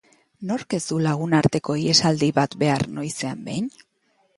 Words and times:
Nork 0.51 0.75
ez 0.77 0.79
du 0.93 0.97
lagunarteko 1.09 1.77
ihesaldi 1.85 2.33
bat 2.41 2.59
behar 2.67 2.91
noizean 2.99 3.51
behin? 3.51 3.75